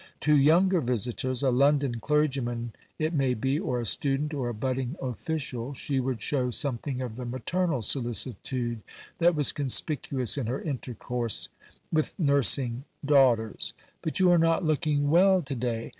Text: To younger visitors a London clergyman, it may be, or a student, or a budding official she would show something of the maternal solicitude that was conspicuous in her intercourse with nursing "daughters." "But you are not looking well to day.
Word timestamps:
To 0.21 0.35
younger 0.35 0.81
visitors 0.81 1.43
a 1.43 1.51
London 1.51 1.99
clergyman, 1.99 2.73
it 2.97 3.13
may 3.13 3.35
be, 3.35 3.59
or 3.59 3.79
a 3.79 3.85
student, 3.85 4.33
or 4.33 4.49
a 4.49 4.53
budding 4.55 4.95
official 4.99 5.75
she 5.75 5.99
would 5.99 6.23
show 6.23 6.49
something 6.49 7.01
of 7.01 7.17
the 7.17 7.23
maternal 7.23 7.83
solicitude 7.83 8.81
that 9.19 9.35
was 9.35 9.51
conspicuous 9.51 10.39
in 10.39 10.47
her 10.47 10.59
intercourse 10.59 11.49
with 11.93 12.15
nursing 12.17 12.83
"daughters." 13.05 13.75
"But 14.01 14.19
you 14.19 14.31
are 14.31 14.39
not 14.39 14.65
looking 14.65 15.11
well 15.11 15.43
to 15.43 15.53
day. 15.55 15.89